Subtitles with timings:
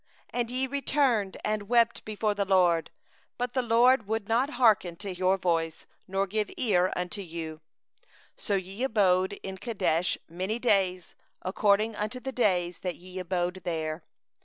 [0.33, 2.89] 45And ye returned and wept before the LORD;
[3.37, 7.61] but the LORD hearkened not to your voice, nor gave ear unto you.
[8.35, 14.03] 46So ye abode in Kadesh many days, according unto the days that ye abode there.